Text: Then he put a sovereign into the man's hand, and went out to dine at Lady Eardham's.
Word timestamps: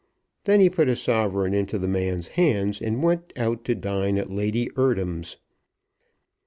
Then 0.45 0.61
he 0.61 0.67
put 0.67 0.89
a 0.89 0.95
sovereign 0.95 1.53
into 1.53 1.77
the 1.77 1.87
man's 1.87 2.29
hand, 2.29 2.79
and 2.81 3.03
went 3.03 3.31
out 3.37 3.63
to 3.65 3.75
dine 3.75 4.17
at 4.17 4.31
Lady 4.31 4.67
Eardham's. 4.75 5.37